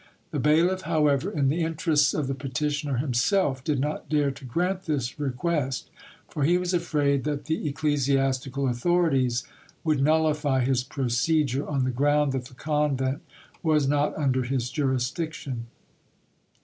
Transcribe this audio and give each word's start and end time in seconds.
The 0.31 0.39
bailiff, 0.39 0.81
however, 0.81 1.29
in 1.29 1.49
the 1.49 1.61
interests 1.61 2.15
of 2.15 2.25
the 2.25 2.33
petitioner 2.33 2.97
himself, 2.97 3.63
did 3.63 3.79
not 3.79 4.09
dare 4.09 4.31
to 4.31 4.45
grant 4.45 4.85
this 4.87 5.19
request, 5.19 5.91
for 6.27 6.43
he 6.43 6.57
was 6.57 6.73
afraid 6.73 7.23
that 7.25 7.45
the 7.45 7.67
ecclesiastical 7.69 8.67
authorities 8.67 9.43
would 9.83 10.01
nullify 10.01 10.61
his 10.63 10.83
procedure, 10.83 11.67
on 11.69 11.83
the 11.83 11.91
ground 11.91 12.31
that 12.31 12.45
the 12.45 12.55
convent 12.55 13.21
was 13.61 13.87
not 13.87 14.17
under 14.17 14.41
his 14.41 14.71
jurisdiction. 14.71 15.67